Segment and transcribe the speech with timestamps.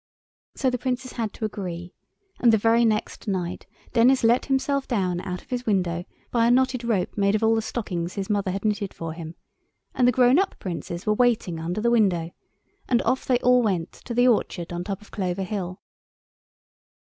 [0.55, 1.93] So the Princes had to agree,
[2.39, 6.49] and the very next night Denis let himself down out of his window by a
[6.49, 9.35] knotted rope made of all the stockings his mother had knitted for him,
[9.93, 12.31] and the grown up Princes were waiting under the window,
[12.89, 15.79] and off they all went to the orchard on the top of Clover Hill.